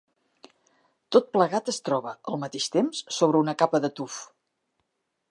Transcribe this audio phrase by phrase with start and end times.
[1.15, 4.17] Tot plegat es troba, al mateix temps, sobre una capa de tuf.